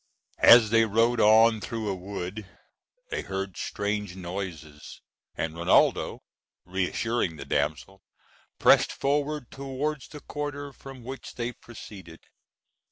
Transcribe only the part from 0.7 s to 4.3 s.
they rode on through a wood, they heard strange